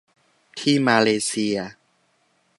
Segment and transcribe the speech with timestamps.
[0.59, 1.57] ที่มาเลเซีย